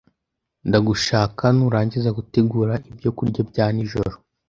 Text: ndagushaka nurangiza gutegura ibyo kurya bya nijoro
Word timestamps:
ndagushaka 0.67 1.43
nurangiza 1.57 2.09
gutegura 2.17 2.73
ibyo 2.91 3.09
kurya 3.17 3.41
bya 3.49 3.65
nijoro 3.75 4.13